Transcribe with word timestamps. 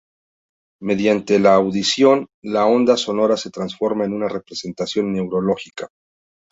Mediante 0.81 1.37
la 1.37 1.53
"audición," 1.53 2.25
la 2.41 2.65
onda 2.65 2.97
sonora 2.97 3.37
se 3.37 3.51
transforma 3.51 4.03
en 4.03 4.13
una 4.13 4.27
representación 4.27 5.13
neurológica. 5.13 5.89